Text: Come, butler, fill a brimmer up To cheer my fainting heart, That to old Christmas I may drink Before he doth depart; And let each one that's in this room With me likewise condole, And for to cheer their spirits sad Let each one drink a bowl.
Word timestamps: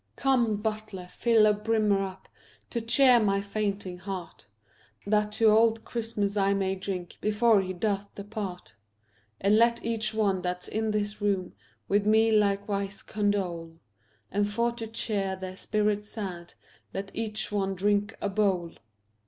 Come, 0.15 0.55
butler, 0.55 1.05
fill 1.11 1.45
a 1.45 1.53
brimmer 1.53 2.03
up 2.03 2.27
To 2.71 2.81
cheer 2.81 3.19
my 3.19 3.39
fainting 3.39 3.99
heart, 3.99 4.47
That 5.05 5.31
to 5.33 5.49
old 5.51 5.85
Christmas 5.85 6.35
I 6.35 6.55
may 6.55 6.73
drink 6.73 7.19
Before 7.21 7.61
he 7.61 7.71
doth 7.71 8.15
depart; 8.15 8.73
And 9.39 9.57
let 9.59 9.85
each 9.85 10.11
one 10.11 10.41
that's 10.41 10.67
in 10.67 10.89
this 10.89 11.21
room 11.21 11.53
With 11.87 12.07
me 12.07 12.31
likewise 12.31 13.03
condole, 13.03 13.75
And 14.31 14.49
for 14.49 14.71
to 14.71 14.87
cheer 14.87 15.35
their 15.35 15.55
spirits 15.55 16.09
sad 16.09 16.55
Let 16.95 17.11
each 17.13 17.51
one 17.51 17.75
drink 17.75 18.15
a 18.21 18.29
bowl. 18.29 18.71